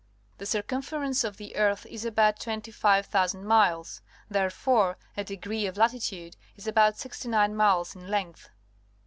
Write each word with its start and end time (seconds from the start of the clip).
The 0.39 0.47
circumference 0.47 1.23
of 1.23 1.37
the 1.37 1.55
earth 1.55 1.85
is 1.85 2.05
about 2.05 2.39
25,000 2.39 3.45
miles. 3.45 4.01
Therefore 4.31 4.97
a 5.15 5.23
degree 5.23 5.67
of 5.67 5.77
latitude 5.77 6.35
is 6.55 6.65
about 6.65 6.97
sixty 6.97 7.27
nine 7.29 7.55
miles 7.55 7.95
in 7.95 8.07
length. 8.07 8.49